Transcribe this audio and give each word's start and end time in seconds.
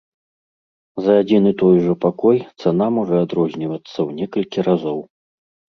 За 1.07 1.13
адзін 1.23 1.43
і 1.51 1.51
той 1.63 1.75
жа 1.85 1.93
пакой 2.07 2.37
цана 2.65 2.87
можа 2.97 3.15
адрознівацца 3.27 3.95
ў 4.07 4.21
некалькі 4.23 4.59
разоў. 4.73 4.99